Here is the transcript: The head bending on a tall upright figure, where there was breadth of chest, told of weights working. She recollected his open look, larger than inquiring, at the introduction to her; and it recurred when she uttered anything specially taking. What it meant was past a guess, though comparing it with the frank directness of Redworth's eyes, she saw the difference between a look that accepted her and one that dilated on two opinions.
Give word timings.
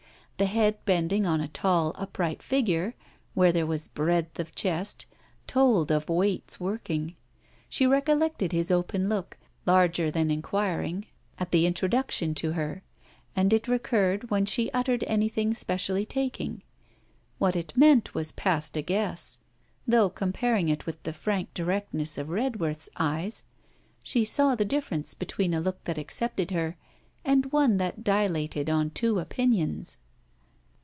The 0.37 0.47
head 0.47 0.83
bending 0.85 1.27
on 1.27 1.39
a 1.39 1.47
tall 1.49 1.93
upright 1.99 2.41
figure, 2.41 2.95
where 3.35 3.51
there 3.51 3.67
was 3.67 3.87
breadth 3.87 4.39
of 4.39 4.55
chest, 4.55 5.05
told 5.45 5.91
of 5.91 6.09
weights 6.09 6.59
working. 6.59 7.15
She 7.69 7.85
recollected 7.85 8.51
his 8.51 8.71
open 8.71 9.07
look, 9.07 9.37
larger 9.67 10.09
than 10.09 10.31
inquiring, 10.31 11.05
at 11.37 11.51
the 11.51 11.67
introduction 11.67 12.33
to 12.33 12.53
her; 12.53 12.81
and 13.35 13.53
it 13.53 13.67
recurred 13.67 14.31
when 14.31 14.47
she 14.47 14.71
uttered 14.71 15.03
anything 15.05 15.53
specially 15.53 16.07
taking. 16.07 16.63
What 17.37 17.55
it 17.55 17.77
meant 17.77 18.15
was 18.15 18.31
past 18.31 18.75
a 18.75 18.81
guess, 18.81 19.41
though 19.87 20.09
comparing 20.09 20.69
it 20.69 20.87
with 20.87 21.03
the 21.03 21.13
frank 21.13 21.53
directness 21.53 22.17
of 22.17 22.29
Redworth's 22.29 22.89
eyes, 22.97 23.43
she 24.01 24.25
saw 24.25 24.55
the 24.55 24.65
difference 24.65 25.13
between 25.13 25.53
a 25.53 25.61
look 25.61 25.83
that 25.83 25.99
accepted 25.99 26.49
her 26.49 26.77
and 27.23 27.51
one 27.51 27.77
that 27.77 28.03
dilated 28.03 28.71
on 28.71 28.89
two 28.89 29.19
opinions. 29.19 29.99